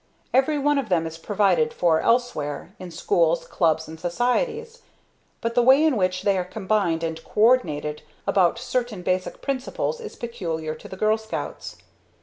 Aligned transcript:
Every 0.33 0.57
one 0.57 0.79
of 0.79 0.89
them 0.89 1.05
is 1.05 1.19
provided 1.19 1.75
for 1.75 1.99
elsewhere, 2.01 2.73
in 2.79 2.89
schools, 2.89 3.45
clubs, 3.45 3.87
and 3.87 3.99
societies. 3.99 4.81
But 5.41 5.53
the 5.53 5.61
way 5.61 5.83
in 5.85 5.95
which 5.95 6.23
they 6.23 6.39
are 6.39 6.43
combined 6.43 7.03
and 7.03 7.23
co 7.23 7.39
ordinated 7.41 8.01
about 8.25 8.57
certain 8.57 9.03
basic 9.03 9.43
principles 9.43 9.99
is 9.99 10.15
peculiar 10.15 10.73
to 10.73 10.87
the 10.87 10.97
Girl 10.97 11.19
Scouts. 11.19 11.77